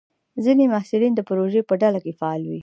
[0.43, 2.59] ځینې محصلین د پروژې په ډله کې فعال وي.